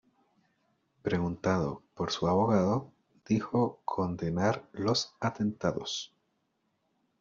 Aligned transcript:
Preguntado 1.03 1.83
por 1.93 2.09
su 2.11 2.25
abogado 2.27 2.91
dijo 3.27 3.81
condenar 3.85 4.67
los 4.73 5.13
atentados. 5.19 6.11